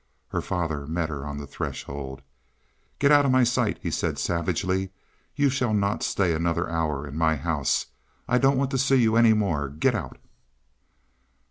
Her 0.29 0.41
father 0.41 0.87
met 0.87 1.09
her 1.09 1.27
on 1.27 1.37
the 1.37 1.45
threshold. 1.45 2.23
"Get 2.97 3.11
out 3.11 3.23
of 3.23 3.29
my 3.31 3.43
sight!" 3.43 3.77
he 3.83 3.91
said 3.91 4.17
savagely. 4.17 4.89
"You 5.35 5.51
shall 5.51 5.75
not 5.75 6.01
stay 6.01 6.33
another 6.33 6.67
hour 6.67 7.05
in 7.07 7.15
my 7.15 7.35
house. 7.35 7.85
I 8.27 8.39
don't 8.39 8.57
want 8.57 8.71
to 8.71 8.79
see 8.79 8.95
you 8.95 9.15
any 9.15 9.33
more. 9.33 9.69
Get 9.69 9.93
out!" 9.93 10.17